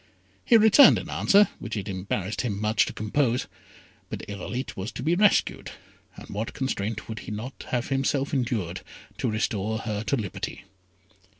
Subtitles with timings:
[0.43, 3.45] He returned an answer which it embarrassed him much to compose;
[4.09, 5.69] but Irolite was to be rescued,
[6.15, 8.81] and what constraint would he not have himself endured
[9.19, 10.63] to restore her to liberty.